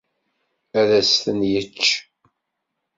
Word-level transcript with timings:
Ad 0.79 0.89
as-ten-yečč. 0.99 1.85